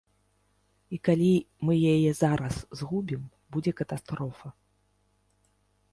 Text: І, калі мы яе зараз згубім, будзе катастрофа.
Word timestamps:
І, 0.95 0.97
калі 1.07 1.27
мы 1.67 1.73
яе 1.93 2.11
зараз 2.23 2.55
згубім, 2.81 3.21
будзе 3.57 3.71
катастрофа. 3.83 4.47